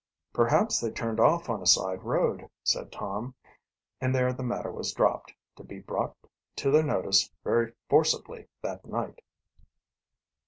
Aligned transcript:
"Perhaps 0.33 0.79
they 0.79 0.89
turned 0.89 1.19
off 1.19 1.47
on 1.47 1.61
a 1.61 1.67
side 1.67 2.01
road," 2.01 2.49
said 2.63 2.91
Tom, 2.91 3.35
and 4.01 4.15
there 4.15 4.33
the 4.33 4.41
matter 4.41 4.71
was 4.71 4.93
dropped, 4.93 5.31
to 5.57 5.63
be 5.63 5.77
brought 5.77 6.17
to 6.55 6.71
their 6.71 6.81
notice 6.81 7.31
very 7.43 7.73
forcibly 7.87 8.47
that 8.63 8.83
night. 8.83 9.21